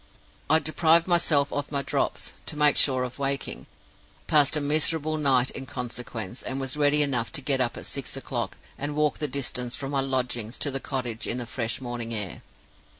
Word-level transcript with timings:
I 0.49 0.57
deprived 0.57 1.05
myself 1.05 1.53
of 1.53 1.71
my 1.71 1.83
Drops, 1.83 2.33
to 2.47 2.57
make 2.57 2.75
sure 2.75 3.03
of 3.03 3.19
waking; 3.19 3.67
passed 4.25 4.57
a 4.57 4.59
miserable 4.59 5.15
night 5.19 5.51
in 5.51 5.67
consequence; 5.67 6.41
and 6.41 6.59
was 6.59 6.75
ready 6.75 7.03
enough 7.03 7.31
to 7.33 7.39
get 7.41 7.61
up 7.61 7.77
at 7.77 7.85
six 7.85 8.17
o'clock, 8.17 8.57
and 8.79 8.95
walk 8.95 9.19
the 9.19 9.27
distance 9.27 9.75
from 9.75 9.91
my 9.91 10.01
lodgings 10.01 10.57
to 10.57 10.71
the 10.71 10.79
cottage 10.79 11.27
in 11.27 11.37
the 11.37 11.45
fresh 11.45 11.79
morning 11.81 12.15
air. 12.15 12.41